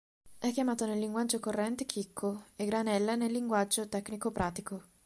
[0.39, 4.81] È chiamato nel linguaggio corrente "chicco", e "granella" nel linguaggio tecnico-pratico.